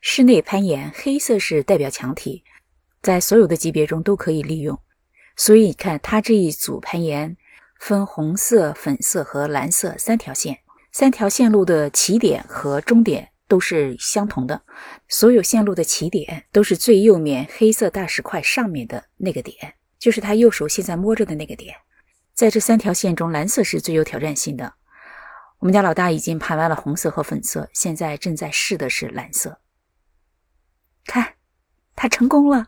[0.00, 2.44] 室内攀岩，黑色是代表墙体，
[3.02, 4.78] 在所有的级别中都可以利用。
[5.36, 7.36] 所以你看，它这一组攀岩
[7.78, 10.60] 分红色、粉色和蓝色三条线，
[10.92, 14.62] 三条线路的起点和终点都是相同的。
[15.08, 21.74] 所有线路的起点都是最右面黑色大石块上面的那个点，就是他右手现在摸着的那个点。
[22.32, 24.74] 在这三条线中，蓝色是最有挑战性的。
[25.58, 29.58] 我们家老大已经爬完了红色和粉色，现在正在试的是蓝色。
[32.08, 32.66] 成功了。